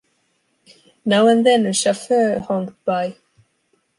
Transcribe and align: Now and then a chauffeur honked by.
Now 1.05 1.27
and 1.27 1.45
then 1.45 1.67
a 1.67 1.73
chauffeur 1.73 2.39
honked 2.39 2.83
by. 2.85 3.17